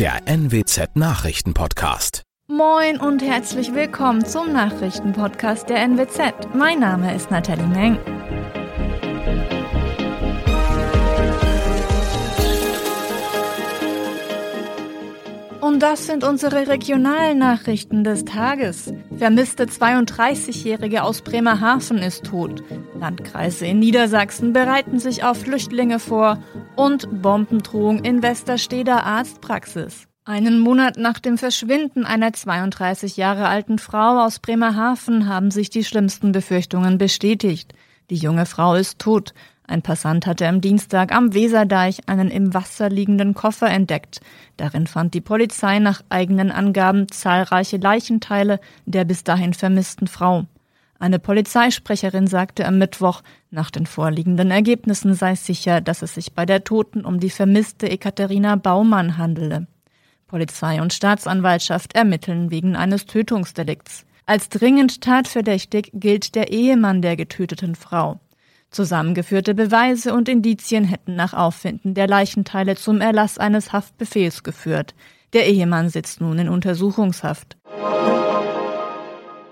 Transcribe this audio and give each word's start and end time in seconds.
der 0.00 0.22
NWZ 0.24 0.96
Nachrichtenpodcast. 0.96 2.22
Moin 2.48 2.98
und 2.98 3.20
herzlich 3.20 3.74
willkommen 3.74 4.24
zum 4.24 4.50
Nachrichtenpodcast 4.50 5.68
der 5.68 5.86
NWZ. 5.86 6.54
Mein 6.54 6.80
Name 6.80 7.14
ist 7.14 7.30
Nathalie 7.30 7.66
Meng. 7.66 7.98
Und 15.70 15.78
das 15.84 16.06
sind 16.06 16.24
unsere 16.24 16.66
regionalen 16.66 17.38
Nachrichten 17.38 18.02
des 18.02 18.24
Tages. 18.24 18.92
Vermisste 19.16 19.66
32-Jährige 19.66 21.04
aus 21.04 21.22
Bremerhaven 21.22 21.98
ist 21.98 22.24
tot. 22.24 22.64
Landkreise 22.98 23.66
in 23.66 23.78
Niedersachsen 23.78 24.52
bereiten 24.52 24.98
sich 24.98 25.22
auf 25.22 25.42
Flüchtlinge 25.42 26.00
vor. 26.00 26.42
Und 26.74 27.22
Bombendrohung 27.22 28.00
in 28.00 28.20
Westersteder 28.20 29.04
Arztpraxis. 29.04 30.08
Einen 30.24 30.58
Monat 30.58 30.96
nach 30.96 31.20
dem 31.20 31.38
Verschwinden 31.38 32.04
einer 32.04 32.32
32 32.32 33.16
Jahre 33.16 33.46
alten 33.46 33.78
Frau 33.78 34.24
aus 34.24 34.40
Bremerhaven 34.40 35.28
haben 35.28 35.52
sich 35.52 35.70
die 35.70 35.84
schlimmsten 35.84 36.32
Befürchtungen 36.32 36.98
bestätigt. 36.98 37.74
Die 38.10 38.16
junge 38.16 38.44
Frau 38.44 38.74
ist 38.74 38.98
tot. 38.98 39.34
Ein 39.70 39.82
Passant 39.82 40.26
hatte 40.26 40.48
am 40.48 40.60
Dienstag 40.60 41.14
am 41.14 41.32
Weserdeich 41.32 42.00
einen 42.08 42.28
im 42.28 42.52
Wasser 42.54 42.88
liegenden 42.88 43.34
Koffer 43.34 43.70
entdeckt. 43.70 44.20
Darin 44.56 44.88
fand 44.88 45.14
die 45.14 45.20
Polizei 45.20 45.78
nach 45.78 46.02
eigenen 46.08 46.50
Angaben 46.50 47.06
zahlreiche 47.08 47.76
Leichenteile 47.76 48.58
der 48.86 49.04
bis 49.04 49.22
dahin 49.22 49.54
vermissten 49.54 50.08
Frau. 50.08 50.46
Eine 50.98 51.20
Polizeisprecherin 51.20 52.26
sagte 52.26 52.66
am 52.66 52.78
Mittwoch, 52.78 53.22
nach 53.52 53.70
den 53.70 53.86
vorliegenden 53.86 54.50
Ergebnissen 54.50 55.14
sei 55.14 55.36
sicher, 55.36 55.80
dass 55.80 56.02
es 56.02 56.16
sich 56.16 56.34
bei 56.34 56.44
der 56.44 56.64
Toten 56.64 57.04
um 57.04 57.20
die 57.20 57.30
vermisste 57.30 57.88
Ekaterina 57.88 58.56
Baumann 58.56 59.18
handele. 59.18 59.68
Polizei 60.26 60.82
und 60.82 60.92
Staatsanwaltschaft 60.92 61.94
ermitteln 61.94 62.50
wegen 62.50 62.74
eines 62.74 63.06
Tötungsdelikts. 63.06 64.04
Als 64.26 64.48
dringend 64.48 65.00
tatverdächtig 65.00 65.92
gilt 65.94 66.34
der 66.34 66.50
Ehemann 66.50 67.02
der 67.02 67.14
getöteten 67.14 67.76
Frau. 67.76 68.18
Zusammengeführte 68.70 69.54
Beweise 69.54 70.14
und 70.14 70.28
Indizien 70.28 70.84
hätten 70.84 71.16
nach 71.16 71.34
Auffinden 71.34 71.94
der 71.94 72.06
Leichenteile 72.06 72.76
zum 72.76 73.00
Erlass 73.00 73.38
eines 73.38 73.72
Haftbefehls 73.72 74.42
geführt. 74.42 74.94
Der 75.32 75.46
Ehemann 75.46 75.88
sitzt 75.88 76.20
nun 76.20 76.38
in 76.38 76.48
Untersuchungshaft. 76.48 77.56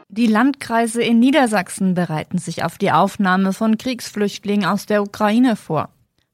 Die 0.08 0.26
Landkreise 0.26 1.02
in 1.02 1.18
Niedersachsen 1.18 1.94
bereiten 1.94 2.38
sich 2.38 2.64
auf 2.64 2.78
die 2.78 2.92
Aufnahme 2.92 3.52
von 3.52 3.76
Kriegsflüchtlingen 3.76 4.66
aus 4.66 4.86
der 4.86 5.02
Ukraine 5.02 5.54
vor. 5.54 5.90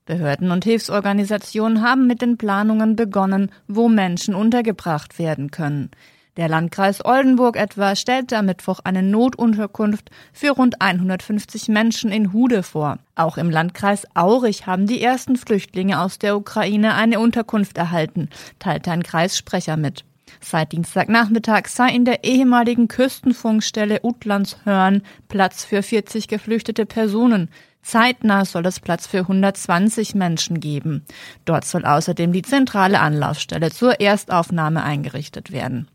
Behörden 0.06 0.50
und 0.50 0.64
Hilfsorganisationen 0.64 1.82
haben 1.82 2.06
mit 2.06 2.20
den 2.20 2.36
Planungen 2.36 2.94
begonnen, 2.96 3.50
wo 3.66 3.88
Menschen 3.88 4.34
untergebracht 4.34 5.18
werden 5.18 5.50
können. 5.50 5.90
Der 6.36 6.48
Landkreis 6.48 7.04
Oldenburg 7.04 7.56
etwa 7.56 7.94
stellte 7.94 8.36
am 8.36 8.46
Mittwoch 8.46 8.80
eine 8.82 9.04
Notunterkunft 9.04 10.10
für 10.32 10.50
rund 10.50 10.80
150 10.80 11.68
Menschen 11.68 12.10
in 12.10 12.32
Hude 12.32 12.64
vor. 12.64 12.98
Auch 13.14 13.38
im 13.38 13.50
Landkreis 13.50 14.04
Aurich 14.14 14.66
haben 14.66 14.88
die 14.88 15.00
ersten 15.00 15.36
Flüchtlinge 15.36 16.00
aus 16.00 16.18
der 16.18 16.36
Ukraine 16.36 16.94
eine 16.94 17.20
Unterkunft 17.20 17.78
erhalten, 17.78 18.30
teilte 18.58 18.90
ein 18.90 19.04
Kreissprecher 19.04 19.76
mit. 19.76 20.04
Seit 20.40 20.72
Dienstagnachmittag 20.72 21.68
sei 21.68 21.90
in 21.90 22.04
der 22.04 22.24
ehemaligen 22.24 22.88
Küstenfunkstelle 22.88 24.00
Utlandshörn 24.02 25.02
Platz 25.28 25.64
für 25.64 25.84
40 25.84 26.26
geflüchtete 26.26 26.84
Personen. 26.84 27.48
Zeitnah 27.82 28.44
soll 28.44 28.66
es 28.66 28.80
Platz 28.80 29.06
für 29.06 29.20
120 29.20 30.16
Menschen 30.16 30.58
geben. 30.58 31.04
Dort 31.44 31.64
soll 31.64 31.84
außerdem 31.84 32.32
die 32.32 32.42
zentrale 32.42 32.98
Anlaufstelle 32.98 33.70
zur 33.70 34.00
Erstaufnahme 34.00 34.82
eingerichtet 34.82 35.52
werden. 35.52 35.88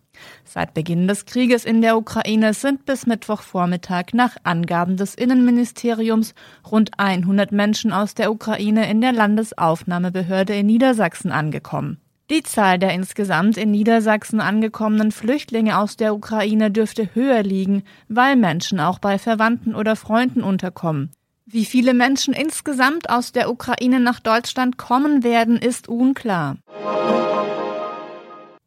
Seit 0.44 0.73
Beginn 0.73 1.08
des 1.08 1.25
Krieges 1.25 1.66
in 1.66 1.81
der 1.81 1.98
Ukraine 1.98 2.53
sind 2.53 2.86
bis 2.86 3.05
Mittwochvormittag 3.05 4.14
nach 4.14 4.36
Angaben 4.44 4.98
des 4.98 5.16
Innenministeriums 5.16 6.33
rund 6.70 6.92
100 6.98 7.52
Menschen 7.52 7.92
aus 7.92 8.16
der 8.16 8.32
Ukraine 8.32 8.89
in 8.89 9.02
der 9.02 9.14
Landesaufnahmebehörde 9.14 10.55
in 10.55 10.66
Niedersachsen 10.66 11.32
angekommen. 11.32 11.99
Die 12.30 12.44
Zahl 12.44 12.77
der 12.77 12.94
insgesamt 12.94 13.58
in 13.58 13.71
Niedersachsen 13.71 14.39
angekommenen 14.39 15.11
Flüchtlinge 15.11 15.80
aus 15.80 15.98
der 15.98 16.14
Ukraine 16.14 16.70
dürfte 16.70 17.10
höher 17.15 17.42
liegen, 17.42 17.83
weil 18.08 18.36
Menschen 18.36 18.80
auch 18.80 18.99
bei 18.99 19.17
Verwandten 19.17 19.73
oder 19.73 19.95
Freunden 19.95 20.44
unterkommen. 20.44 21.11
Wie 21.48 21.65
viele 21.65 21.95
Menschen 21.95 22.36
insgesamt 22.36 23.10
aus 23.10 23.32
der 23.32 23.49
Ukraine 23.49 23.99
nach 23.99 24.20
Deutschland 24.20 24.77
kommen 24.77 25.23
werden, 25.23 25.58
ist 25.58 25.89
unklar. 25.89 26.58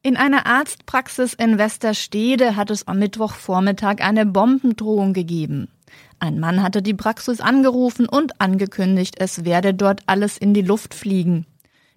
In 0.05 0.17
einer 0.17 0.47
Arztpraxis 0.47 1.33
in 1.33 1.59
Westerstede 1.59 2.57
hat 2.57 2.71
es 2.71 2.89
am 2.89 2.99
Mittwochvormittag 2.99 4.01
eine 4.01 4.27
Bombendrohung 4.27 5.13
gegeben. 5.13 5.69
Ein 6.19 6.41
Mann 6.41 6.61
hatte 6.61 6.83
die 6.83 6.95
Praxis 6.95 7.41
angerufen 7.41 8.09
und 8.09 8.41
angekündigt, 8.41 9.15
es 9.21 9.45
werde 9.45 9.75
dort 9.75 10.01
alles 10.07 10.39
in 10.39 10.55
die 10.55 10.63
Luft 10.63 10.95
fliegen. 10.95 11.47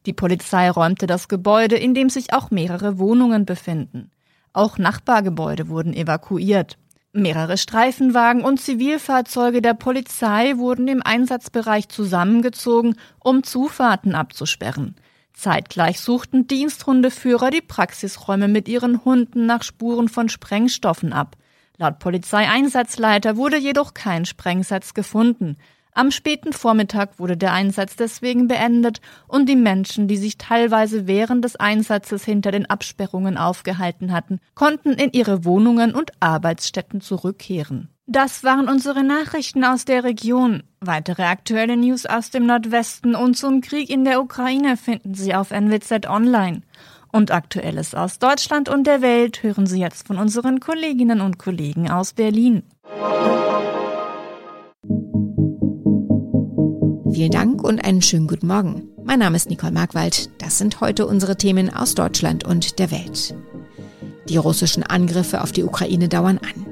Die 0.06 0.14
Polizei 0.14 0.70
räumte 0.70 1.08
das 1.08 1.28
Gebäude, 1.28 1.78
in 1.78 1.96
dem 1.96 2.12
sich 2.12 2.32
auch 2.32 2.52
mehrere 2.52 3.00
Wohnungen 3.00 3.44
befinden. 3.44 4.12
Auch 4.54 4.78
Nachbargebäude 4.78 5.68
wurden 5.68 5.96
evakuiert. 5.96 6.78
Mehrere 7.12 7.58
Streifenwagen 7.58 8.44
und 8.44 8.62
Zivilfahrzeuge 8.62 9.64
der 9.64 9.74
Polizei 9.74 10.58
wurden 10.58 10.88
im 10.88 11.02
Einsatzbereich 11.04 11.90
zusammengezogen, 11.90 12.98
um 13.20 13.42
Zufahrten 13.42 14.14
abzusperren. 14.14 14.96
Zeitgleich 15.36 16.00
suchten 16.00 16.48
Diensthundeführer 16.48 17.52
die 17.52 17.62
Praxisräume 17.62 18.48
mit 18.48 18.68
ihren 18.68 19.04
Hunden 19.04 19.46
nach 19.46 19.64
Spuren 19.64 20.10
von 20.10 20.30
Sprengstoffen 20.30 21.14
ab. 21.14 21.36
Laut 21.78 22.00
Polizeieinsatzleiter 22.00 23.36
wurde 23.36 23.58
jedoch 23.58 23.94
kein 23.94 24.26
Sprengsatz 24.26 24.94
gefunden. 24.94 25.58
Am 25.92 26.12
späten 26.12 26.52
Vormittag 26.52 27.20
wurde 27.20 27.38
der 27.38 27.54
Einsatz 27.54 27.96
deswegen 27.96 28.48
beendet 28.48 29.00
und 29.28 29.48
die 29.48 29.56
Menschen, 29.56 30.08
die 30.08 30.18
sich 30.18 30.38
teilweise 30.38 31.08
während 31.08 31.46
des 31.46 31.56
Einsatzes 31.56 32.26
hinter 32.26 32.52
den 32.52 32.70
Absperrungen 32.70 33.38
aufgehalten 33.38 34.12
hatten, 34.12 34.40
konnten 34.56 34.94
in 34.94 35.12
ihre 35.12 35.46
Wohnungen 35.46 35.96
und 35.96 36.12
Arbeitsstätten 36.20 37.00
zurückkehren. 37.00 37.95
Das 38.08 38.44
waren 38.44 38.70
unsere 38.70 39.04
Nachrichten 39.04 39.64
aus 39.64 39.84
der 39.84 40.04
Region. 40.04 40.62
Weitere 40.80 41.24
aktuelle 41.24 41.76
News 41.76 42.06
aus 42.06 42.30
dem 42.30 42.46
Nordwesten 42.46 43.16
und 43.16 43.36
zum 43.36 43.62
Krieg 43.62 43.90
in 43.90 44.06
der 44.06 44.22
Ukraine 44.22 44.78
finden 44.78 45.16
Sie 45.16 45.34
auf 45.34 45.50
NWZ 45.50 46.08
Online. 46.08 46.62
Und 47.12 47.32
Aktuelles 47.32 47.96
aus 47.96 48.20
Deutschland 48.20 48.70
und 48.70 48.86
der 48.86 49.02
Welt 49.02 49.42
hören 49.42 49.66
Sie 49.66 49.80
jetzt 49.80 50.06
von 50.06 50.18
unseren 50.18 50.60
Kolleginnen 50.60 51.20
und 51.22 51.40
Kollegen 51.40 51.90
aus 51.90 52.14
Berlin. 52.14 52.62
Vielen 57.12 57.32
Dank 57.32 57.64
und 57.64 57.84
einen 57.84 58.04
schönen 58.04 58.28
guten 58.28 58.48
Morgen. 58.48 58.90
Mein 59.04 59.18
Name 59.18 59.36
ist 59.36 59.50
Nicole 59.50 59.72
Markwald. 59.72 60.30
Das 60.40 60.60
sind 60.60 60.80
heute 60.80 61.08
unsere 61.08 61.38
Themen 61.38 61.74
aus 61.74 61.96
Deutschland 61.96 62.44
und 62.44 62.78
der 62.78 62.92
Welt. 62.92 63.34
Die 64.30 64.38
russischen 64.38 64.84
Angriffe 64.84 65.42
auf 65.42 65.52
die 65.52 65.64
Ukraine 65.64 66.08
dauern 66.08 66.40
an. 66.40 66.65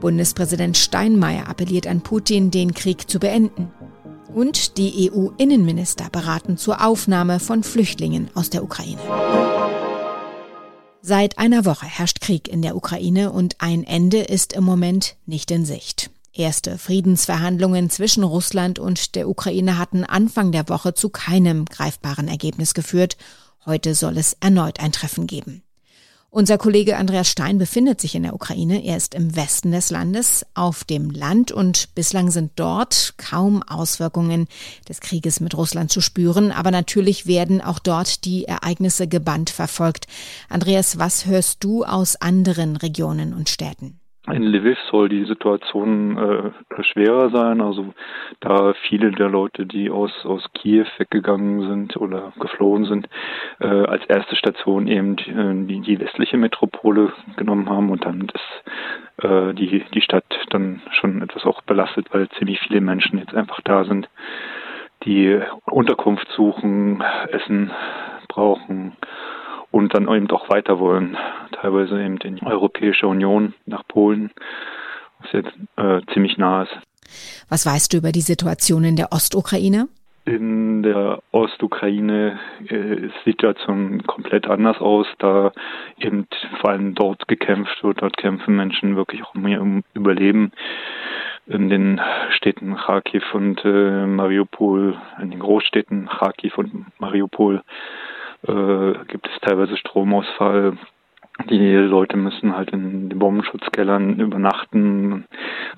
Bundespräsident 0.00 0.76
Steinmeier 0.76 1.48
appelliert 1.48 1.86
an 1.86 2.02
Putin, 2.02 2.50
den 2.50 2.74
Krieg 2.74 3.08
zu 3.10 3.18
beenden. 3.18 3.70
Und 4.34 4.76
die 4.76 5.10
EU-Innenminister 5.10 6.10
beraten 6.10 6.58
zur 6.58 6.84
Aufnahme 6.84 7.40
von 7.40 7.62
Flüchtlingen 7.62 8.28
aus 8.34 8.50
der 8.50 8.62
Ukraine. 8.62 9.00
Seit 11.00 11.38
einer 11.38 11.64
Woche 11.64 11.86
herrscht 11.86 12.20
Krieg 12.20 12.48
in 12.48 12.62
der 12.62 12.76
Ukraine 12.76 13.30
und 13.30 13.56
ein 13.60 13.84
Ende 13.84 14.18
ist 14.18 14.52
im 14.52 14.64
Moment 14.64 15.16
nicht 15.24 15.50
in 15.50 15.64
Sicht. 15.64 16.10
Erste 16.32 16.76
Friedensverhandlungen 16.76 17.88
zwischen 17.88 18.24
Russland 18.24 18.78
und 18.78 19.14
der 19.14 19.28
Ukraine 19.28 19.78
hatten 19.78 20.04
Anfang 20.04 20.52
der 20.52 20.68
Woche 20.68 20.92
zu 20.92 21.08
keinem 21.08 21.64
greifbaren 21.64 22.28
Ergebnis 22.28 22.74
geführt. 22.74 23.16
Heute 23.64 23.94
soll 23.94 24.18
es 24.18 24.36
erneut 24.40 24.80
ein 24.80 24.92
Treffen 24.92 25.26
geben. 25.26 25.62
Unser 26.36 26.58
Kollege 26.58 26.98
Andreas 26.98 27.30
Stein 27.30 27.56
befindet 27.56 27.98
sich 27.98 28.14
in 28.14 28.22
der 28.22 28.34
Ukraine. 28.34 28.84
Er 28.84 28.98
ist 28.98 29.14
im 29.14 29.34
Westen 29.36 29.72
des 29.72 29.88
Landes 29.88 30.44
auf 30.52 30.84
dem 30.84 31.08
Land 31.08 31.50
und 31.50 31.94
bislang 31.94 32.30
sind 32.30 32.52
dort 32.56 33.14
kaum 33.16 33.62
Auswirkungen 33.62 34.46
des 34.86 35.00
Krieges 35.00 35.40
mit 35.40 35.56
Russland 35.56 35.90
zu 35.90 36.02
spüren. 36.02 36.52
Aber 36.52 36.70
natürlich 36.70 37.26
werden 37.26 37.62
auch 37.62 37.78
dort 37.78 38.26
die 38.26 38.44
Ereignisse 38.44 39.08
gebannt 39.08 39.48
verfolgt. 39.48 40.08
Andreas, 40.50 40.98
was 40.98 41.24
hörst 41.24 41.64
du 41.64 41.84
aus 41.84 42.16
anderen 42.16 42.76
Regionen 42.76 43.32
und 43.32 43.48
Städten? 43.48 43.98
In 44.32 44.42
Lviv 44.42 44.76
soll 44.90 45.08
die 45.08 45.24
Situation 45.24 46.18
äh, 46.18 46.82
schwerer 46.82 47.30
sein, 47.30 47.60
also 47.60 47.94
da 48.40 48.74
viele 48.88 49.12
der 49.12 49.28
Leute, 49.28 49.66
die 49.66 49.88
aus, 49.88 50.10
aus 50.24 50.42
Kiew 50.52 50.86
weggegangen 50.98 51.68
sind 51.68 51.96
oder 51.96 52.32
geflohen 52.40 52.86
sind, 52.86 53.08
äh, 53.60 53.66
als 53.66 54.04
erste 54.06 54.34
Station 54.34 54.88
eben 54.88 55.16
äh, 55.18 55.66
die, 55.66 55.80
die 55.80 56.00
westliche 56.00 56.38
Metropole 56.38 57.12
genommen 57.36 57.70
haben. 57.70 57.90
Und 57.90 58.04
dann 58.04 58.22
ist 58.22 59.24
äh, 59.24 59.54
die, 59.54 59.84
die 59.94 60.02
Stadt 60.02 60.24
dann 60.50 60.82
schon 60.90 61.22
etwas 61.22 61.44
auch 61.44 61.62
belastet, 61.62 62.08
weil 62.12 62.28
ziemlich 62.30 62.58
viele 62.60 62.80
Menschen 62.80 63.20
jetzt 63.20 63.34
einfach 63.34 63.60
da 63.60 63.84
sind, 63.84 64.08
die 65.04 65.40
Unterkunft 65.66 66.26
suchen, 66.32 67.00
Essen 67.30 67.70
brauchen 68.28 68.96
und 69.76 69.92
dann 69.92 70.08
eben 70.08 70.30
auch 70.30 70.48
weiter 70.48 70.78
wollen, 70.78 71.18
teilweise 71.52 72.02
eben 72.02 72.16
in 72.18 72.36
die 72.36 72.46
Europäische 72.46 73.06
Union 73.06 73.52
nach 73.66 73.86
Polen, 73.86 74.30
was 75.20 75.32
jetzt 75.32 75.52
äh, 75.76 76.00
ziemlich 76.14 76.38
nah 76.38 76.62
ist. 76.62 76.78
Was 77.50 77.66
weißt 77.66 77.92
du 77.92 77.98
über 77.98 78.10
die 78.10 78.22
Situation 78.22 78.84
in 78.84 78.96
der 78.96 79.12
Ostukraine? 79.12 79.88
In 80.24 80.82
der 80.82 81.22
Ostukraine 81.30 82.40
äh, 82.68 83.06
ist 83.06 83.14
die 83.26 83.30
Situation 83.32 84.02
komplett 84.06 84.48
anders 84.48 84.78
aus, 84.78 85.06
da 85.18 85.52
eben 85.98 86.26
vor 86.60 86.70
allem 86.70 86.94
dort 86.94 87.28
gekämpft 87.28 87.84
wird. 87.84 88.00
Dort 88.00 88.16
kämpfen 88.16 88.56
Menschen 88.56 88.96
wirklich 88.96 89.22
auch 89.22 89.34
um 89.34 89.46
ihr 89.46 89.82
Überleben. 89.92 90.52
In 91.46 91.68
den 91.68 92.00
Städten 92.30 92.76
Kharkiv 92.76 93.22
und 93.34 93.62
äh, 93.64 94.06
Mariupol, 94.06 94.96
in 95.22 95.30
den 95.30 95.38
Großstädten 95.38 96.08
Kharkiv 96.08 96.56
und 96.58 96.86
Mariupol 96.98 97.62
äh, 98.48 99.04
gibt 99.06 99.28
es 99.28 99.40
teilweise 99.40 99.76
Stromausfall. 99.76 100.78
Die 101.50 101.74
Leute 101.74 102.16
müssen 102.16 102.56
halt 102.56 102.70
in 102.70 103.10
den 103.10 103.18
Bombenschutzkellern 103.18 104.18
übernachten. 104.20 105.26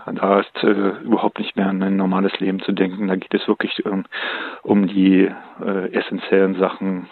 Da 0.07 0.41
ist 0.41 0.63
äh, 0.63 1.03
überhaupt 1.03 1.41
nicht 1.41 1.57
mehr 1.57 1.67
an 1.67 1.83
ein 1.83 1.97
normales 1.97 2.39
Leben 2.39 2.61
zu 2.61 2.73
denken. 2.73 3.09
Da 3.09 3.17
geht 3.17 3.35
es 3.35 3.49
wirklich 3.49 3.85
ähm, 3.85 4.05
um 4.63 4.87
die 4.87 5.29
äh, 5.61 5.93
essentiellen 5.93 6.55
Sachen. 6.61 7.09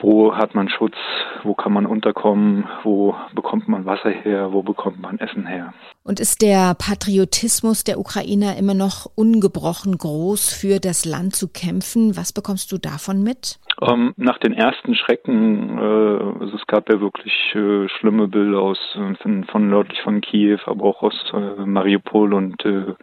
Wo 0.00 0.34
hat 0.34 0.54
man 0.54 0.68
Schutz? 0.68 0.94
Wo 1.42 1.54
kann 1.54 1.72
man 1.72 1.86
unterkommen? 1.86 2.68
Wo 2.82 3.14
bekommt 3.34 3.68
man 3.68 3.84
Wasser 3.86 4.10
her? 4.10 4.52
Wo 4.52 4.62
bekommt 4.62 5.00
man 5.00 5.18
Essen 5.18 5.46
her? 5.46 5.72
Und 6.04 6.20
ist 6.20 6.40
der 6.40 6.74
Patriotismus 6.74 7.84
der 7.84 7.98
Ukrainer 7.98 8.56
immer 8.56 8.74
noch 8.74 9.06
ungebrochen 9.14 9.98
groß, 9.98 10.52
für 10.52 10.78
das 10.80 11.04
Land 11.04 11.36
zu 11.36 11.48
kämpfen? 11.48 12.16
Was 12.16 12.32
bekommst 12.32 12.72
du 12.72 12.78
davon 12.78 13.22
mit? 13.22 13.58
Ähm, 13.80 14.14
nach 14.16 14.38
den 14.38 14.52
ersten 14.52 14.94
Schrecken, 14.94 15.78
äh, 15.78 16.40
also 16.40 16.56
es 16.56 16.66
gab 16.66 16.88
ja 16.88 17.00
wirklich 17.00 17.32
äh, 17.54 17.88
schlimme 17.88 18.28
Bilder 18.28 18.60
aus 18.60 18.78
von, 19.22 19.44
von 19.44 19.68
nördlich 19.68 20.00
von 20.02 20.20
Kiew, 20.20 20.58
aber 20.66 20.84
auch 20.84 21.02
aus 21.02 21.14
äh, 21.32 21.64
Mariupol 21.64 22.34
und 22.34 22.64
äh, 22.64 22.94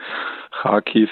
Kharkiv 0.61 1.09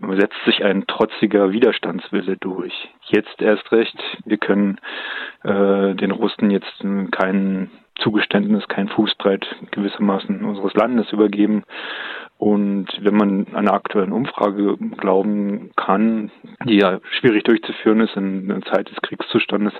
setzt 0.00 0.44
sich 0.44 0.64
ein 0.64 0.86
trotziger 0.86 1.52
Widerstandswille 1.52 2.36
durch. 2.36 2.88
Jetzt 3.08 3.40
erst 3.40 3.70
recht, 3.72 3.96
wir 4.24 4.36
können 4.36 4.78
äh, 5.42 5.94
den 5.94 6.10
Russen 6.10 6.50
jetzt 6.50 6.84
kein 7.12 7.70
Zugeständnis, 7.98 8.68
kein 8.68 8.88
Fußbreit 8.88 9.46
gewissermaßen 9.70 10.44
unseres 10.44 10.74
Landes 10.74 11.10
übergeben. 11.12 11.64
Und 12.38 12.88
wenn 13.00 13.16
man 13.16 13.46
einer 13.54 13.72
aktuellen 13.72 14.12
Umfrage 14.12 14.76
glauben 14.98 15.70
kann, 15.74 16.30
die 16.68 16.76
ja 16.76 17.00
schwierig 17.18 17.44
durchzuführen 17.44 18.00
ist 18.00 18.14
in 18.14 18.48
der 18.48 18.60
Zeit 18.62 18.90
des 18.90 18.96
Kriegszustandes, 19.00 19.72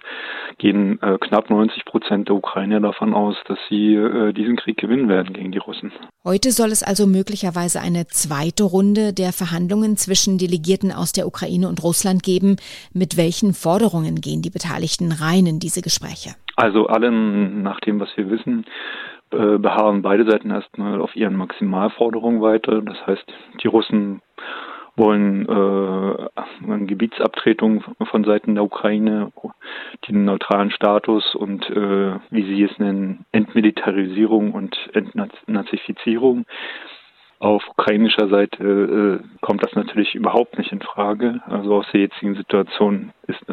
gehen 0.56 1.00
äh, 1.02 1.18
knapp 1.18 1.50
90 1.50 1.84
Prozent 1.84 2.28
der 2.28 2.36
Ukrainer 2.36 2.80
davon 2.80 3.12
aus, 3.12 3.36
dass 3.46 3.58
sie 3.68 3.94
äh, 3.94 4.32
diesen 4.32 4.56
Krieg 4.56 4.78
gewinnen 4.78 5.08
werden 5.08 5.34
gegen 5.34 5.52
die 5.52 5.58
Russen. 5.58 5.92
Heute 6.24 6.50
soll 6.50 6.70
es 6.70 6.82
also 6.82 7.06
möglicherweise 7.06 7.80
eine 7.80 8.06
zweite 8.06 8.64
Runde 8.64 9.12
der 9.12 9.32
Verhandlungen 9.32 9.98
zwischen 9.98 10.38
Delegierten 10.38 10.92
aus 10.92 11.12
der 11.12 11.26
Ukraine 11.26 11.68
und 11.68 11.82
Russland 11.84 12.22
geben. 12.22 12.56
Mit 12.94 13.18
welchen 13.18 13.52
Forderungen 13.52 14.22
gehen 14.22 14.40
die 14.40 14.50
Beteiligten 14.50 15.12
rein 15.12 15.46
in 15.46 15.60
diese 15.60 15.82
Gespräche? 15.82 16.34
Also 16.56 16.86
allen, 16.86 17.62
nach 17.62 17.80
dem, 17.80 18.00
was 18.00 18.08
wir 18.16 18.30
wissen, 18.30 18.64
äh, 19.30 19.58
beharren 19.58 20.02
beide 20.02 20.28
Seiten 20.30 20.50
erstmal 20.50 21.00
auf 21.00 21.16
ihren 21.16 21.36
Maximalforderungen 21.36 22.40
weiter. 22.40 22.82
Das 22.82 23.06
heißt, 23.06 23.24
die 23.62 23.68
Russen 23.68 24.22
wollen 24.96 25.46
äh, 25.46 26.28
eine 26.64 26.86
Gebietsabtretung 26.86 27.84
von 28.10 28.24
Seiten 28.24 28.54
der 28.54 28.64
Ukraine, 28.64 29.30
den 30.08 30.24
neutralen 30.24 30.70
Status 30.70 31.34
und, 31.34 31.68
äh, 31.68 32.14
wie 32.30 32.44
sie 32.44 32.62
es 32.62 32.78
nennen, 32.78 33.26
Entmilitarisierung 33.32 34.52
und 34.52 34.76
Entnazifizierung. 34.94 36.46
Auf 37.38 37.68
ukrainischer 37.68 38.28
Seite 38.28 39.22
äh, 39.22 39.44
kommt 39.44 39.62
das 39.62 39.74
natürlich 39.74 40.14
überhaupt 40.14 40.56
nicht 40.56 40.72
in 40.72 40.80
Frage. 40.80 41.42
Also 41.46 41.74
aus 41.74 41.86
der 41.92 42.00
jetzigen 42.00 42.34
Situation 42.34 43.12
ist 43.26 43.44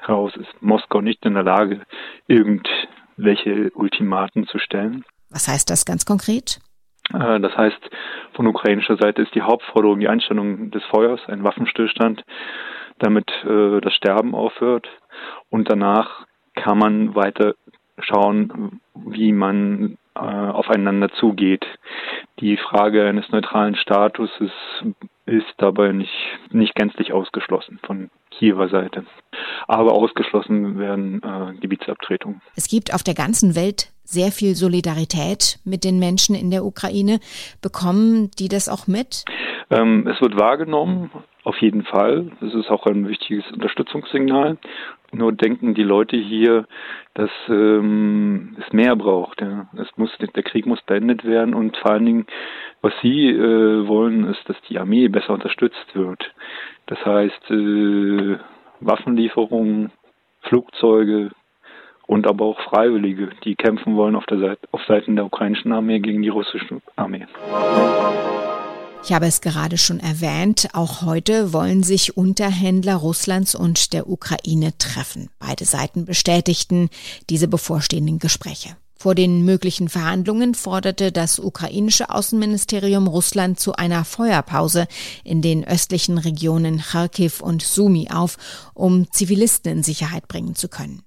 heraus 0.00 0.34
ist 0.36 0.62
Moskau 0.62 1.00
nicht 1.00 1.24
in 1.26 1.34
der 1.34 1.42
Lage, 1.42 1.82
irgendwelche 3.18 3.70
Ultimaten 3.74 4.46
zu 4.46 4.58
stellen. 4.58 5.04
Was 5.30 5.48
heißt 5.48 5.68
das 5.70 5.84
ganz 5.84 6.06
konkret? 6.06 6.60
Äh, 7.12 7.40
das 7.40 7.56
heißt, 7.56 7.78
von 8.34 8.46
ukrainischer 8.46 8.96
Seite 8.96 9.22
ist 9.22 9.34
die 9.34 9.42
Hauptforderung 9.42 10.00
die 10.00 10.08
Einstellung 10.08 10.70
des 10.70 10.82
Feuers, 10.84 11.20
ein 11.26 11.44
Waffenstillstand, 11.44 12.24
damit 12.98 13.30
äh, 13.44 13.80
das 13.80 13.94
Sterben 13.94 14.34
aufhört. 14.34 14.88
Und 15.50 15.70
danach 15.70 16.26
kann 16.54 16.78
man 16.78 17.14
weiter 17.14 17.54
schauen, 17.98 18.80
wie 18.94 19.32
man 19.32 19.98
äh, 20.14 20.20
aufeinander 20.20 21.10
zugeht. 21.10 21.66
Die 22.40 22.56
Frage 22.56 23.06
eines 23.06 23.28
neutralen 23.30 23.74
Statuses 23.74 24.30
ist 24.40 24.94
dabei 25.58 25.92
nicht, 25.92 26.12
nicht 26.50 26.74
gänzlich 26.74 27.12
ausgeschlossen 27.12 27.78
von 27.84 28.10
Kiewer 28.30 28.68
Seite. 28.68 29.04
Aber 29.66 29.92
ausgeschlossen 29.92 30.78
werden 30.78 31.22
äh, 31.22 31.60
Gebietsabtretungen. 31.60 32.40
Es 32.56 32.68
gibt 32.68 32.94
auf 32.94 33.02
der 33.02 33.14
ganzen 33.14 33.54
Welt 33.54 33.92
sehr 34.04 34.32
viel 34.32 34.54
Solidarität 34.54 35.58
mit 35.64 35.84
den 35.84 35.98
Menschen 35.98 36.34
in 36.34 36.50
der 36.50 36.64
Ukraine. 36.64 37.20
Bekommen 37.60 38.30
die 38.38 38.48
das 38.48 38.68
auch 38.68 38.86
mit? 38.86 39.24
Ähm, 39.70 40.06
es 40.06 40.20
wird 40.22 40.38
wahrgenommen, 40.38 41.10
auf 41.44 41.56
jeden 41.60 41.84
Fall. 41.84 42.30
Es 42.40 42.54
ist 42.54 42.70
auch 42.70 42.86
ein 42.86 43.06
wichtiges 43.06 43.44
Unterstützungssignal. 43.52 44.56
Nur 45.10 45.32
denken 45.32 45.74
die 45.74 45.84
Leute 45.84 46.16
hier, 46.16 46.66
dass 47.14 47.30
ähm, 47.48 48.56
es 48.60 48.72
mehr 48.72 48.94
braucht. 48.94 49.40
Ja. 49.40 49.68
Es 49.76 49.88
muss, 49.96 50.10
der 50.18 50.42
Krieg 50.42 50.66
muss 50.66 50.82
beendet 50.82 51.24
werden 51.24 51.54
und 51.54 51.76
vor 51.78 51.92
allen 51.92 52.04
Dingen, 52.04 52.26
was 52.82 52.92
sie 53.00 53.30
äh, 53.30 53.88
wollen, 53.88 54.24
ist, 54.24 54.46
dass 54.48 54.60
die 54.68 54.78
Armee 54.78 55.08
besser 55.08 55.32
unterstützt 55.32 55.94
wird. 55.94 56.30
Das 56.86 57.04
heißt, 57.04 57.50
äh, 57.50 58.36
Waffenlieferungen, 58.80 59.92
Flugzeuge 60.42 61.30
und 62.06 62.26
aber 62.26 62.44
auch 62.44 62.60
Freiwillige, 62.60 63.30
die 63.44 63.54
kämpfen 63.54 63.96
wollen 63.96 64.16
auf 64.16 64.26
der 64.26 64.38
Seite, 64.38 64.68
auf 64.72 64.82
Seiten 64.84 65.16
der 65.16 65.24
ukrainischen 65.24 65.72
Armee 65.72 66.00
gegen 66.00 66.22
die 66.22 66.28
russische 66.28 66.80
Armee. 66.96 67.26
Ich 69.04 69.12
habe 69.12 69.26
es 69.26 69.40
gerade 69.40 69.78
schon 69.78 70.00
erwähnt, 70.00 70.68
auch 70.74 71.02
heute 71.02 71.52
wollen 71.52 71.82
sich 71.82 72.16
Unterhändler 72.16 72.96
Russlands 72.96 73.54
und 73.54 73.92
der 73.92 74.08
Ukraine 74.08 74.76
treffen. 74.76 75.30
Beide 75.38 75.64
Seiten 75.64 76.04
bestätigten 76.04 76.90
diese 77.30 77.48
bevorstehenden 77.48 78.18
Gespräche. 78.18 78.76
Vor 79.00 79.14
den 79.14 79.44
möglichen 79.44 79.88
Verhandlungen 79.88 80.54
forderte 80.54 81.12
das 81.12 81.38
ukrainische 81.38 82.10
Außenministerium 82.10 83.06
Russland 83.06 83.60
zu 83.60 83.74
einer 83.74 84.04
Feuerpause 84.04 84.88
in 85.22 85.40
den 85.40 85.64
östlichen 85.64 86.18
Regionen 86.18 86.78
Kharkiv 86.80 87.40
und 87.40 87.62
Sumi 87.62 88.08
auf, 88.10 88.36
um 88.74 89.10
Zivilisten 89.12 89.70
in 89.72 89.82
Sicherheit 89.84 90.26
bringen 90.26 90.56
zu 90.56 90.68
können. 90.68 91.02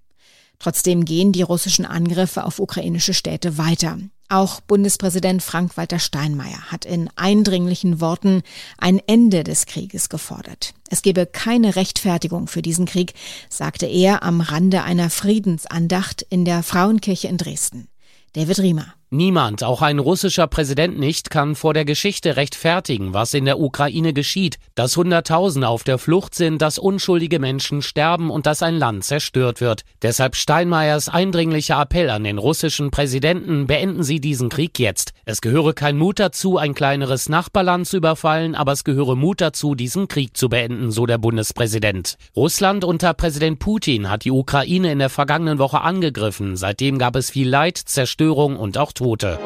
Trotzdem 0.61 1.05
gehen 1.05 1.31
die 1.31 1.41
russischen 1.41 1.87
Angriffe 1.87 2.45
auf 2.45 2.59
ukrainische 2.59 3.15
Städte 3.15 3.57
weiter. 3.57 3.97
Auch 4.29 4.61
Bundespräsident 4.61 5.41
Frank-Walter 5.41 5.97
Steinmeier 5.97 6.71
hat 6.71 6.85
in 6.85 7.09
eindringlichen 7.15 7.99
Worten 7.99 8.43
ein 8.77 9.01
Ende 9.07 9.43
des 9.43 9.65
Krieges 9.65 10.07
gefordert. 10.07 10.75
Es 10.87 11.01
gebe 11.01 11.25
keine 11.25 11.75
Rechtfertigung 11.75 12.45
für 12.45 12.61
diesen 12.61 12.85
Krieg, 12.85 13.15
sagte 13.49 13.87
er 13.87 14.21
am 14.21 14.39
Rande 14.39 14.83
einer 14.83 15.09
Friedensandacht 15.09 16.21
in 16.29 16.45
der 16.45 16.61
Frauenkirche 16.61 17.27
in 17.27 17.37
Dresden. 17.37 17.87
David 18.33 18.59
Riemer. 18.59 18.93
Niemand, 19.13 19.61
auch 19.65 19.81
ein 19.81 19.99
russischer 19.99 20.47
Präsident 20.47 20.97
nicht, 20.97 21.29
kann 21.29 21.55
vor 21.55 21.73
der 21.73 21.83
Geschichte 21.83 22.37
rechtfertigen, 22.37 23.13
was 23.13 23.33
in 23.33 23.43
der 23.43 23.59
Ukraine 23.59 24.13
geschieht, 24.13 24.57
dass 24.73 24.95
Hunderttausende 24.95 25.67
auf 25.67 25.83
der 25.83 25.97
Flucht 25.97 26.33
sind, 26.33 26.61
dass 26.61 26.79
unschuldige 26.79 27.37
Menschen 27.37 27.81
sterben 27.81 28.31
und 28.31 28.45
dass 28.45 28.63
ein 28.63 28.75
Land 28.77 29.03
zerstört 29.03 29.59
wird. 29.59 29.81
Deshalb 30.01 30.37
Steinmeiers 30.37 31.09
eindringlicher 31.09 31.81
Appell 31.81 32.09
an 32.09 32.23
den 32.23 32.37
russischen 32.37 32.89
Präsidenten, 32.89 33.67
beenden 33.67 34.03
Sie 34.03 34.21
diesen 34.21 34.47
Krieg 34.47 34.79
jetzt. 34.79 35.11
Es 35.25 35.41
gehöre 35.41 35.73
kein 35.73 35.97
Mut 35.97 36.17
dazu, 36.17 36.57
ein 36.57 36.73
kleineres 36.73 37.27
Nachbarland 37.27 37.87
zu 37.87 37.97
überfallen, 37.97 38.55
aber 38.55 38.71
es 38.71 38.85
gehöre 38.85 39.17
Mut 39.17 39.41
dazu, 39.41 39.75
diesen 39.75 40.07
Krieg 40.07 40.37
zu 40.37 40.47
beenden, 40.47 40.89
so 40.89 41.05
der 41.05 41.17
Bundespräsident. 41.17 42.15
Russland 42.33 42.85
unter 42.85 43.13
Präsident 43.13 43.59
Putin 43.59 44.09
hat 44.09 44.23
die 44.23 44.31
Ukraine 44.31 44.89
in 44.89 44.99
der 44.99 45.09
vergangenen 45.09 45.59
Woche 45.59 45.81
angegriffen. 45.81 46.55
Seitdem 46.55 46.97
gab 46.97 47.17
es 47.17 47.29
viel 47.29 47.49
Leid, 47.49 47.77
Zerstörung 47.77 48.55
und 48.55 48.77
auch 48.77 48.93
Tote. 49.01 49.39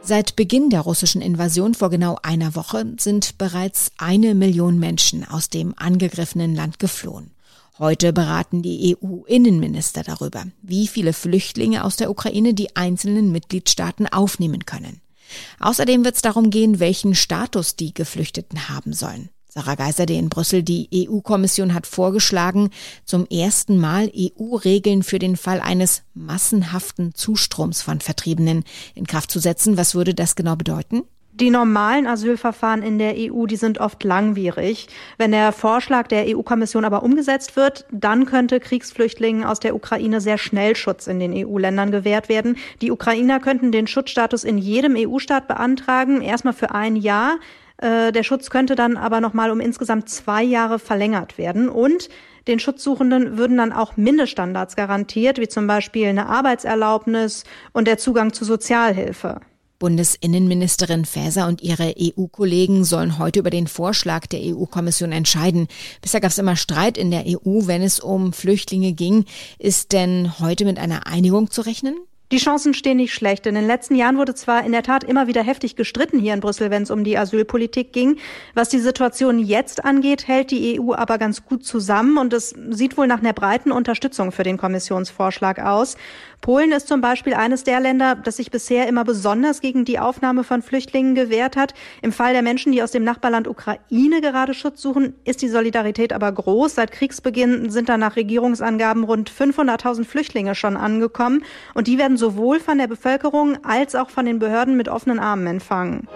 Seit 0.00 0.34
Beginn 0.34 0.70
der 0.70 0.80
russischen 0.80 1.20
Invasion 1.20 1.74
vor 1.74 1.90
genau 1.90 2.16
einer 2.22 2.54
Woche 2.54 2.86
sind 2.96 3.36
bereits 3.36 3.92
eine 3.98 4.34
Million 4.34 4.78
Menschen 4.78 5.28
aus 5.28 5.50
dem 5.50 5.74
angegriffenen 5.76 6.54
Land 6.54 6.78
geflohen. 6.78 7.32
Heute 7.78 8.14
beraten 8.14 8.62
die 8.62 8.96
EU-Innenminister 8.96 10.04
darüber, 10.04 10.46
wie 10.62 10.86
viele 10.88 11.12
Flüchtlinge 11.12 11.84
aus 11.84 11.96
der 11.96 12.10
Ukraine 12.10 12.54
die 12.54 12.76
einzelnen 12.76 13.30
Mitgliedstaaten 13.30 14.06
aufnehmen 14.06 14.64
können. 14.64 15.02
Außerdem 15.60 16.02
wird 16.02 16.14
es 16.14 16.22
darum 16.22 16.48
gehen, 16.48 16.80
welchen 16.80 17.14
Status 17.14 17.76
die 17.76 17.92
Geflüchteten 17.92 18.70
haben 18.70 18.94
sollen. 18.94 19.28
Sarah 19.54 19.74
Geiserde 19.74 20.14
in 20.14 20.30
Brüssel, 20.30 20.62
die 20.62 20.88
EU-Kommission 20.94 21.74
hat 21.74 21.86
vorgeschlagen, 21.86 22.70
zum 23.04 23.26
ersten 23.26 23.78
Mal 23.78 24.10
EU-Regeln 24.16 25.02
für 25.02 25.18
den 25.18 25.36
Fall 25.36 25.60
eines 25.60 26.04
massenhaften 26.14 27.14
Zustroms 27.14 27.82
von 27.82 28.00
Vertriebenen 28.00 28.64
in 28.94 29.06
Kraft 29.06 29.30
zu 29.30 29.40
setzen. 29.40 29.76
Was 29.76 29.94
würde 29.94 30.14
das 30.14 30.36
genau 30.36 30.56
bedeuten? 30.56 31.02
Die 31.34 31.50
normalen 31.50 32.06
Asylverfahren 32.06 32.82
in 32.82 32.98
der 32.98 33.12
EU, 33.14 33.44
die 33.44 33.56
sind 33.56 33.76
oft 33.76 34.02
langwierig. 34.04 34.86
Wenn 35.18 35.32
der 35.32 35.52
Vorschlag 35.52 36.06
der 36.06 36.34
EU-Kommission 36.34 36.86
aber 36.86 37.02
umgesetzt 37.02 37.54
wird, 37.54 37.84
dann 37.90 38.24
könnte 38.24 38.58
Kriegsflüchtlingen 38.58 39.44
aus 39.44 39.60
der 39.60 39.74
Ukraine 39.74 40.22
sehr 40.22 40.38
schnell 40.38 40.76
Schutz 40.76 41.06
in 41.08 41.20
den 41.20 41.34
EU-Ländern 41.34 41.90
gewährt 41.90 42.30
werden. 42.30 42.56
Die 42.80 42.90
Ukrainer 42.90 43.38
könnten 43.38 43.70
den 43.70 43.86
Schutzstatus 43.86 44.44
in 44.44 44.56
jedem 44.56 44.96
EU-Staat 44.96 45.46
beantragen, 45.46 46.22
erstmal 46.22 46.54
für 46.54 46.70
ein 46.70 46.96
Jahr. 46.96 47.38
Äh, 47.82 48.12
der 48.12 48.22
Schutz 48.22 48.48
könnte 48.48 48.76
dann 48.76 48.96
aber 48.96 49.20
nochmal 49.20 49.50
um 49.50 49.60
insgesamt 49.60 50.08
zwei 50.08 50.42
Jahre 50.42 50.78
verlängert 50.78 51.36
werden. 51.36 51.68
Und 51.68 52.08
den 52.46 52.60
Schutzsuchenden 52.60 53.36
würden 53.36 53.56
dann 53.56 53.72
auch 53.72 53.96
Mindeststandards 53.96 54.76
garantiert, 54.76 55.38
wie 55.38 55.48
zum 55.48 55.66
Beispiel 55.66 56.06
eine 56.06 56.26
Arbeitserlaubnis 56.26 57.44
und 57.72 57.88
der 57.88 57.98
Zugang 57.98 58.32
zu 58.32 58.44
Sozialhilfe. 58.44 59.40
Bundesinnenministerin 59.80 61.04
Faeser 61.04 61.48
und 61.48 61.60
ihre 61.60 61.94
EU-Kollegen 61.98 62.84
sollen 62.84 63.18
heute 63.18 63.40
über 63.40 63.50
den 63.50 63.66
Vorschlag 63.66 64.26
der 64.26 64.38
EU-Kommission 64.40 65.10
entscheiden. 65.10 65.66
Bisher 66.00 66.20
gab 66.20 66.30
es 66.30 66.38
immer 66.38 66.54
Streit 66.54 66.96
in 66.96 67.10
der 67.10 67.24
EU, 67.26 67.66
wenn 67.66 67.82
es 67.82 67.98
um 67.98 68.32
Flüchtlinge 68.32 68.92
ging. 68.92 69.24
Ist 69.58 69.90
denn 69.90 70.38
heute 70.38 70.64
mit 70.64 70.78
einer 70.78 71.08
Einigung 71.08 71.50
zu 71.50 71.62
rechnen? 71.62 71.96
Die 72.32 72.38
Chancen 72.38 72.72
stehen 72.72 72.96
nicht 72.96 73.12
schlecht. 73.12 73.46
In 73.46 73.54
den 73.54 73.66
letzten 73.66 73.94
Jahren 73.94 74.16
wurde 74.16 74.34
zwar 74.34 74.64
in 74.64 74.72
der 74.72 74.82
Tat 74.82 75.04
immer 75.04 75.26
wieder 75.26 75.42
heftig 75.42 75.76
gestritten 75.76 76.18
hier 76.18 76.32
in 76.32 76.40
Brüssel, 76.40 76.70
wenn 76.70 76.82
es 76.82 76.90
um 76.90 77.04
die 77.04 77.18
Asylpolitik 77.18 77.92
ging. 77.92 78.16
Was 78.54 78.70
die 78.70 78.78
Situation 78.78 79.38
jetzt 79.38 79.84
angeht, 79.84 80.26
hält 80.28 80.50
die 80.50 80.80
EU 80.80 80.94
aber 80.94 81.18
ganz 81.18 81.44
gut 81.44 81.62
zusammen 81.62 82.16
und 82.16 82.32
es 82.32 82.54
sieht 82.70 82.96
wohl 82.96 83.06
nach 83.06 83.18
einer 83.18 83.34
breiten 83.34 83.70
Unterstützung 83.70 84.32
für 84.32 84.44
den 84.44 84.56
Kommissionsvorschlag 84.56 85.58
aus. 85.58 85.98
Polen 86.42 86.72
ist 86.72 86.88
zum 86.88 87.00
Beispiel 87.00 87.34
eines 87.34 87.62
der 87.62 87.78
Länder, 87.78 88.16
das 88.16 88.38
sich 88.38 88.50
bisher 88.50 88.88
immer 88.88 89.04
besonders 89.04 89.60
gegen 89.60 89.84
die 89.84 90.00
Aufnahme 90.00 90.42
von 90.42 90.60
Flüchtlingen 90.60 91.14
gewehrt 91.14 91.54
hat. 91.54 91.72
Im 92.02 92.10
Fall 92.10 92.32
der 92.32 92.42
Menschen, 92.42 92.72
die 92.72 92.82
aus 92.82 92.90
dem 92.90 93.04
Nachbarland 93.04 93.46
Ukraine 93.46 94.20
gerade 94.20 94.52
Schutz 94.52 94.82
suchen, 94.82 95.14
ist 95.24 95.40
die 95.40 95.48
Solidarität 95.48 96.12
aber 96.12 96.32
groß. 96.32 96.74
Seit 96.74 96.90
Kriegsbeginn 96.90 97.70
sind 97.70 97.88
da 97.88 97.96
nach 97.96 98.16
Regierungsangaben 98.16 99.04
rund 99.04 99.30
500.000 99.30 100.04
Flüchtlinge 100.04 100.56
schon 100.56 100.76
angekommen 100.76 101.44
und 101.74 101.86
die 101.86 101.96
werden 101.96 102.16
sowohl 102.16 102.58
von 102.58 102.76
der 102.76 102.88
Bevölkerung 102.88 103.64
als 103.64 103.94
auch 103.94 104.10
von 104.10 104.26
den 104.26 104.40
Behörden 104.40 104.76
mit 104.76 104.88
offenen 104.88 105.20
Armen 105.20 105.46
empfangen. 105.46 106.08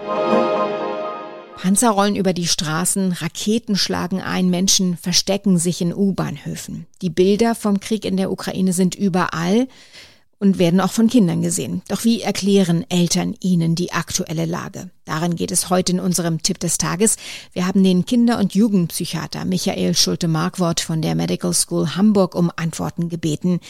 Panzer 1.56 1.90
rollen 1.90 2.16
über 2.16 2.32
die 2.32 2.48
Straßen, 2.48 3.12
Raketen 3.12 3.76
schlagen 3.76 4.20
ein, 4.20 4.50
Menschen 4.50 4.96
verstecken 4.96 5.56
sich 5.56 5.80
in 5.80 5.94
U-Bahnhöfen. 5.94 6.86
Die 7.00 7.10
Bilder 7.10 7.54
vom 7.54 7.78
Krieg 7.78 8.04
in 8.04 8.16
der 8.16 8.32
Ukraine 8.32 8.72
sind 8.72 8.96
überall 8.96 9.68
und 10.38 10.58
werden 10.58 10.80
auch 10.80 10.92
von 10.92 11.08
Kindern 11.08 11.42
gesehen. 11.42 11.82
Doch 11.88 12.04
wie 12.04 12.20
erklären 12.20 12.84
Eltern 12.88 13.34
ihnen 13.40 13.74
die 13.74 13.92
aktuelle 13.92 14.44
Lage? 14.44 14.90
Darin 15.04 15.36
geht 15.36 15.50
es 15.50 15.70
heute 15.70 15.92
in 15.92 16.00
unserem 16.00 16.42
Tipp 16.42 16.58
des 16.58 16.78
Tages. 16.78 17.16
Wir 17.52 17.66
haben 17.66 17.82
den 17.82 18.04
Kinder- 18.04 18.38
und 18.38 18.54
Jugendpsychiater 18.54 19.44
Michael 19.44 19.94
Schulte-Markwort 19.94 20.80
von 20.80 21.00
der 21.00 21.14
Medical 21.14 21.54
School 21.54 21.96
Hamburg 21.96 22.34
um 22.34 22.50
Antworten 22.54 23.08
gebeten. 23.08 23.60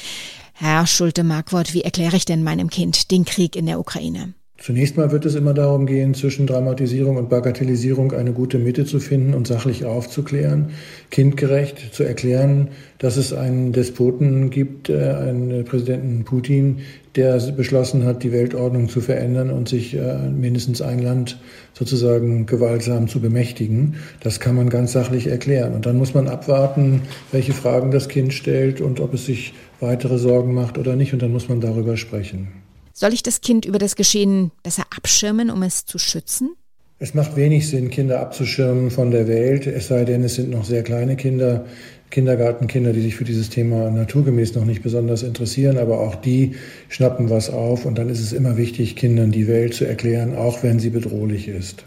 Herr 0.55 0.87
Schulte-Markwort, 0.87 1.75
wie 1.75 1.83
erkläre 1.83 2.17
ich 2.17 2.25
denn 2.25 2.43
meinem 2.43 2.71
Kind 2.71 3.11
den 3.11 3.25
Krieg 3.25 3.55
in 3.55 3.67
der 3.67 3.79
Ukraine? 3.79 4.35
Zunächst 4.59 4.97
mal 4.97 5.13
wird 5.13 5.27
es 5.27 5.35
immer 5.35 5.53
darum 5.53 5.85
gehen, 5.85 6.15
zwischen 6.15 6.47
Dramatisierung 6.47 7.19
und 7.19 7.29
Bagatellisierung 7.29 8.13
eine 8.13 8.33
gute 8.33 8.59
Mitte 8.59 8.87
zu 8.87 9.01
finden 9.01 9.35
und 9.35 9.47
sachlich 9.47 9.85
aufzuklären, 9.85 10.71
kindgerecht 11.11 11.95
zu 11.95 12.05
erklären, 12.05 12.71
dass 12.99 13.19
es 13.19 13.35
einen 13.35 13.73
Despoten 13.73 14.49
gibt, 14.49 14.89
äh, 14.89 15.11
einen 15.11 15.65
Präsidenten 15.65 16.25
Putin, 16.25 16.79
der 17.17 17.39
beschlossen 17.53 18.05
hat, 18.05 18.23
die 18.23 18.33
Weltordnung 18.33 18.89
zu 18.89 19.03
verändern 19.03 19.51
und 19.51 19.69
sich 19.69 19.95
äh, 19.95 20.31
mindestens 20.31 20.81
ein 20.81 21.01
Land 21.01 21.39
sozusagen 21.75 22.47
gewaltsam 22.47 23.09
zu 23.09 23.21
bemächtigen. 23.21 23.97
Das 24.21 24.41
kann 24.41 24.57
man 24.57 24.71
ganz 24.71 24.93
sachlich 24.93 25.27
erklären. 25.27 25.75
Und 25.75 25.85
dann 25.85 25.97
muss 25.97 26.15
man 26.15 26.29
abwarten, 26.29 27.03
welche 27.31 27.53
Fragen 27.53 27.91
das 27.91 28.09
Kind 28.09 28.33
stellt 28.33 28.81
und 28.81 29.01
ob 29.01 29.13
es 29.13 29.27
sich 29.27 29.53
weitere 29.81 30.17
Sorgen 30.17 30.55
macht 30.55 30.79
oder 30.79 30.97
nicht. 30.97 31.13
Und 31.13 31.21
dann 31.21 31.33
muss 31.33 31.49
man 31.51 31.61
darüber 31.61 31.99
sprechen. 31.99 32.66
Soll 32.99 33.13
ich 33.13 33.23
das 33.23 33.43
Kind 33.43 33.67
über 33.67 33.79
das 33.79 33.95
Geschehen 33.95 34.53
besser 34.63 34.85
abschirmen, 34.97 35.51
um 35.51 35.63
es 35.63 35.85
zu 35.85 35.99
schützen? 35.99 36.57
Es 36.99 37.13
macht 37.13 37.37
wenig 37.37 37.69
Sinn, 37.69 37.91
Kinder 37.91 38.21
abzuschirmen 38.21 38.91
von 38.91 39.11
der 39.11 39.29
Welt, 39.29 39.67
es 39.67 39.89
sei 39.89 40.07
denn, 40.07 40.25
es 40.25 40.37
sind 40.37 40.49
noch 40.49 40.65
sehr 40.65 40.83
kleine 40.83 41.15
Kinder, 41.17 41.67
Kindergartenkinder, 42.09 42.95
die 42.95 43.03
sich 43.03 43.15
für 43.15 43.25
dieses 43.25 43.51
Thema 43.51 43.91
naturgemäß 43.91 44.55
noch 44.55 44.65
nicht 44.65 44.83
besonders 44.83 45.23
interessieren, 45.23 45.77
aber 45.77 46.01
auch 46.01 46.15
die 46.15 46.55
schnappen 46.89 47.29
was 47.29 47.51
auf 47.51 47.85
und 47.85 47.99
dann 47.99 48.09
ist 48.09 48.21
es 48.21 48.33
immer 48.33 48.57
wichtig, 48.57 48.97
Kindern 48.97 49.31
die 49.31 49.47
Welt 49.47 49.75
zu 49.75 49.85
erklären, 49.85 50.35
auch 50.35 50.63
wenn 50.63 50.79
sie 50.79 50.89
bedrohlich 50.89 51.49
ist. 51.49 51.85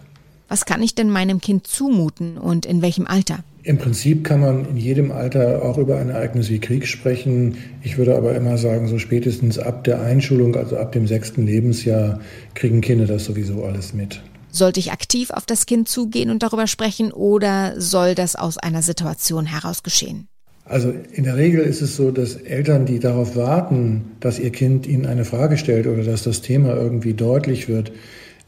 Was 0.48 0.66
kann 0.66 0.84
ich 0.84 0.94
denn 0.94 1.10
meinem 1.10 1.42
Kind 1.42 1.66
zumuten 1.66 2.38
und 2.38 2.68
in 2.68 2.84
welchem 2.84 3.08
Alter? 3.08 3.40
Im 3.70 3.78
Prinzip 3.78 4.24
kann 4.24 4.40
man 4.40 4.66
in 4.66 4.78
jedem 4.78 5.12
Alter 5.12 5.62
auch 5.62 5.78
über 5.78 6.00
ein 6.00 6.10
Ereignis 6.10 6.50
wie 6.50 6.58
Krieg 6.58 6.88
sprechen. 6.88 7.56
Ich 7.84 8.00
würde 8.00 8.16
aber 8.16 8.34
immer 8.34 8.58
sagen, 8.58 8.88
so 8.88 8.98
spätestens 8.98 9.60
ab 9.60 9.84
der 9.84 10.02
Einschulung, 10.02 10.56
also 10.56 10.76
ab 10.78 10.92
dem 10.92 11.06
sechsten 11.06 11.46
Lebensjahr, 11.46 12.20
kriegen 12.56 12.82
Kinder 12.82 13.06
das 13.06 13.26
sowieso 13.26 13.64
alles 13.64 13.94
mit. 13.94 14.24
Sollte 14.50 14.80
ich 14.80 14.92
aktiv 14.92 15.30
auf 15.30 15.46
das 15.46 15.68
Kind 15.68 15.88
zugehen 15.88 16.32
und 16.32 16.42
darüber 16.42 16.66
sprechen 16.66 17.12
oder 17.12 17.80
soll 17.80 18.16
das 18.16 18.36
aus 18.36 18.58
einer 18.58 18.82
Situation 18.82 19.46
heraus 19.46 19.84
geschehen? 19.84 20.28
Also 20.66 20.92
in 21.12 21.26
der 21.26 21.38
Regel 21.38 21.60
ist 21.60 21.84
es 21.84 21.96
so, 21.96 22.10
dass 22.10 22.38
Eltern, 22.38 22.88
die 22.88 22.98
darauf 22.98 23.36
warten, 23.36 24.14
dass 24.20 24.40
ihr 24.40 24.50
Kind 24.50 24.88
ihnen 24.88 25.06
eine 25.06 25.26
Frage 25.26 25.58
stellt 25.58 25.86
oder 25.86 26.02
dass 26.02 26.24
das 26.24 26.42
Thema 26.42 26.76
irgendwie 26.76 27.14
deutlich 27.14 27.70
wird, 27.70 27.92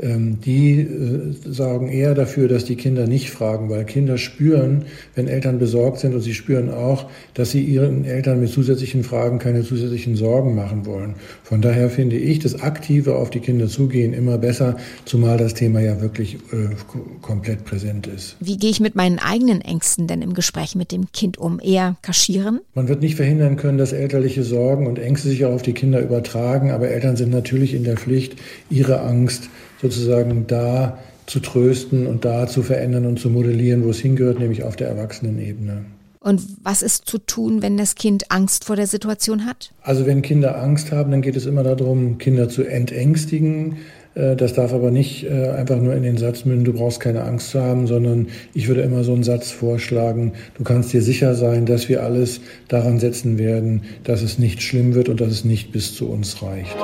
die 0.02 0.80
äh, 0.82 1.34
sorgen 1.46 1.88
eher 1.90 2.16
dafür, 2.16 2.48
dass 2.48 2.66
die 2.66 2.76
Kinder 2.76 3.08
nicht 3.08 3.30
fragen, 3.30 3.70
weil 3.70 3.86
Kinder 3.86 4.18
spüren, 4.18 4.86
wenn 5.16 5.28
Eltern 5.28 5.60
besorgt 5.60 6.00
sind 6.00 6.16
und 6.16 6.22
sie 6.22 6.34
spüren 6.34 6.72
auch, 6.72 7.10
dass 7.34 7.52
sie 7.52 7.62
ihren 7.62 8.06
Eltern 8.06 8.40
mit 8.40 8.50
zusätzlichen 8.50 9.04
Fragen 9.04 9.38
keine 9.40 9.64
zusätzlichen 9.64 10.16
Sorgen 10.16 10.56
machen 10.56 10.86
wollen. 10.86 11.16
Von 11.44 11.62
daher 11.62 11.90
finde 11.90 12.18
ich 12.18 12.40
das 12.40 12.62
aktive 12.62 13.16
auf 13.16 13.30
die 13.30 13.40
Kinder 13.40 13.68
zugehen 13.68 14.14
immer 14.14 14.38
besser, 14.38 14.78
zumal 15.06 15.38
das 15.38 15.54
Thema 15.54 15.80
ja 15.82 16.02
wirklich 16.02 16.36
äh, 16.36 16.76
komplett 17.22 17.64
präsent 17.66 18.08
ist. 18.08 18.38
Wie 18.40 18.58
gehe 18.58 18.72
ich 18.72 18.80
mit 18.80 18.96
meinen 18.96 19.20
eigenen 19.20 19.62
Ängsten 19.62 20.08
denn 20.08 20.22
im 20.22 20.34
Gespräch 20.34 20.76
mit 20.76 20.92
dem 20.92 21.12
Kind 21.12 21.38
um? 21.38 21.60
Eher 21.62 21.96
kaschieren? 22.02 22.62
Man 22.74 22.88
wird 22.88 23.02
nicht 23.02 23.16
verhindern 23.16 23.56
können, 23.56 23.78
dass 23.78 23.94
elterliche 23.94 24.44
Sorgen 24.44 24.88
und 24.88 24.98
Ängste 24.98 25.30
sich 25.30 25.46
auch 25.46 25.54
auf 25.54 25.62
die 25.62 25.74
Kinder 25.74 26.02
übertragen, 26.02 26.72
aber 26.72 26.90
Eltern 26.90 27.16
sind 27.16 27.32
natürlich 27.32 27.74
in 27.74 27.84
der 27.84 27.98
Pflicht, 27.98 28.36
ihre 28.70 29.02
Angst 29.02 29.50
sozusagen 29.82 30.46
da 30.48 31.00
zu 31.26 31.40
trösten 31.40 32.08
und 32.08 32.26
da 32.26 32.48
zu 32.48 32.62
verändern 32.62 33.06
und 33.06 33.20
zu 33.20 33.30
modellieren, 33.30 33.84
wo 33.86 33.90
es 33.90 34.00
hingehört, 34.00 34.40
nämlich 34.40 34.64
auf 34.64 34.76
der 34.76 34.90
Erwachsenenebene. 34.90 35.86
Und 36.20 36.42
was 36.62 36.84
ist 36.84 37.06
zu 37.06 37.18
tun, 37.18 37.64
wenn 37.64 37.78
das 37.78 37.96
Kind 37.96 38.30
Angst 38.30 38.66
vor 38.66 38.76
der 38.76 38.86
Situation 38.86 39.46
hat? 39.46 39.72
Also 39.82 40.06
wenn 40.06 40.22
Kinder 40.22 40.62
Angst 40.62 40.92
haben, 40.92 41.10
dann 41.10 41.22
geht 41.22 41.36
es 41.36 41.48
immer 41.48 41.64
darum, 41.64 42.20
Kinder 42.20 42.48
zu 42.48 42.64
entängstigen. 42.64 43.78
Äh, 44.14 44.36
das 44.36 44.54
darf 44.54 44.72
aber 44.72 44.92
nicht 44.92 45.24
äh, 45.24 45.50
einfach 45.50 45.82
nur 45.82 45.96
in 45.96 46.04
den 46.04 46.18
Satz 46.18 46.46
münden, 46.46 46.66
du 46.66 46.74
brauchst 46.74 47.00
keine 47.00 47.24
Angst 47.24 47.50
zu 47.50 47.62
haben, 47.62 47.88
sondern 47.88 48.28
ich 48.54 48.68
würde 48.68 48.82
immer 48.82 49.04
so 49.04 49.14
einen 49.14 49.24
Satz 49.24 49.50
vorschlagen, 49.50 50.34
du 50.58 50.64
kannst 50.64 50.94
dir 50.94 51.02
sicher 51.02 51.34
sein, 51.34 51.66
dass 51.66 51.90
wir 51.90 52.04
alles 52.04 52.42
daran 52.68 53.00
setzen 53.00 53.40
werden, 53.40 53.84
dass 54.04 54.22
es 54.22 54.38
nicht 54.38 54.62
schlimm 54.62 54.94
wird 54.94 55.10
und 55.10 55.22
dass 55.22 55.32
es 55.32 55.44
nicht 55.44 55.72
bis 55.72 55.96
zu 55.96 56.08
uns 56.08 56.44
reicht. 56.44 56.76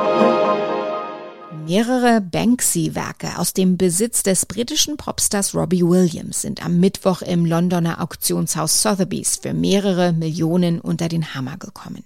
Mehrere 1.66 2.22
Banksy-Werke 2.22 3.38
aus 3.38 3.54
dem 3.54 3.78
Besitz 3.78 4.24
des 4.24 4.46
britischen 4.46 4.98
Popstars 4.98 5.56
Robbie 5.56 5.84
Williams 5.84 6.42
sind 6.42 6.66
am 6.66 6.80
Mittwoch 6.80 7.22
im 7.22 7.46
Londoner 7.46 8.02
Auktionshaus 8.02 8.82
Sotheby's 8.82 9.38
für 9.38 9.54
mehrere 9.54 10.14
Millionen 10.14 10.80
unter 10.80 11.08
den 11.10 11.34
Hammer 11.34 11.58
gekommen. 11.58 12.04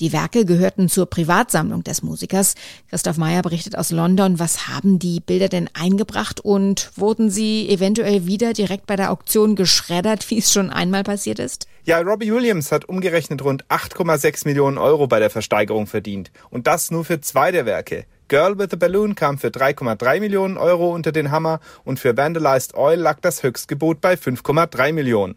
Die 0.00 0.12
Werke 0.12 0.44
gehörten 0.44 0.88
zur 0.88 1.06
Privatsammlung 1.06 1.84
des 1.84 2.02
Musikers. 2.02 2.54
Christoph 2.88 3.16
Meyer 3.16 3.42
berichtet 3.42 3.76
aus 3.76 3.90
London. 3.90 4.38
Was 4.38 4.68
haben 4.68 4.98
die 4.98 5.20
Bilder 5.20 5.48
denn 5.48 5.68
eingebracht 5.74 6.40
und 6.40 6.90
wurden 6.96 7.30
sie 7.30 7.68
eventuell 7.68 8.26
wieder 8.26 8.52
direkt 8.52 8.86
bei 8.86 8.96
der 8.96 9.10
Auktion 9.10 9.56
geschreddert, 9.56 10.28
wie 10.30 10.38
es 10.38 10.52
schon 10.52 10.70
einmal 10.70 11.02
passiert 11.02 11.38
ist? 11.38 11.66
Ja, 11.84 12.00
Robbie 12.00 12.32
Williams 12.32 12.72
hat 12.72 12.84
umgerechnet 12.84 13.42
rund 13.42 13.64
8,6 13.66 14.46
Millionen 14.46 14.78
Euro 14.78 15.06
bei 15.06 15.18
der 15.18 15.30
Versteigerung 15.30 15.86
verdient. 15.86 16.30
Und 16.50 16.66
das 16.66 16.90
nur 16.90 17.04
für 17.04 17.20
zwei 17.20 17.50
der 17.50 17.66
Werke. 17.66 18.04
Girl 18.30 18.56
with 18.56 18.72
a 18.72 18.76
Balloon 18.76 19.16
kam 19.16 19.38
für 19.38 19.48
3,3 19.48 20.20
Millionen 20.20 20.56
Euro 20.56 20.94
unter 20.94 21.10
den 21.10 21.32
Hammer 21.32 21.58
und 21.82 21.98
für 21.98 22.16
Vandalized 22.16 22.74
Oil 22.74 22.96
lag 22.96 23.18
das 23.20 23.42
Höchstgebot 23.42 24.00
bei 24.00 24.14
5,3 24.14 24.92
Millionen. 24.92 25.34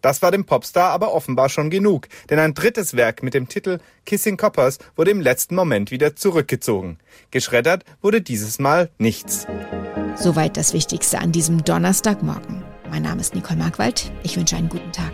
Das 0.00 0.22
war 0.22 0.32
dem 0.32 0.44
Popstar 0.44 0.90
aber 0.90 1.14
offenbar 1.14 1.48
schon 1.48 1.70
genug, 1.70 2.08
denn 2.30 2.40
ein 2.40 2.52
drittes 2.52 2.96
Werk 2.96 3.22
mit 3.22 3.34
dem 3.34 3.48
Titel 3.48 3.78
Kissing 4.06 4.36
Coppers 4.36 4.78
wurde 4.96 5.12
im 5.12 5.20
letzten 5.20 5.54
Moment 5.54 5.92
wieder 5.92 6.16
zurückgezogen. 6.16 6.98
Geschreddert 7.30 7.84
wurde 8.00 8.20
dieses 8.20 8.58
Mal 8.58 8.90
nichts. 8.98 9.46
Soweit 10.16 10.56
das 10.56 10.72
Wichtigste 10.72 11.20
an 11.20 11.30
diesem 11.30 11.62
Donnerstagmorgen. 11.62 12.64
Mein 12.90 13.02
Name 13.02 13.20
ist 13.20 13.36
Nicole 13.36 13.58
Markwald. 13.58 14.10
Ich 14.24 14.36
wünsche 14.36 14.56
einen 14.56 14.68
guten 14.68 14.90
Tag. 14.90 15.12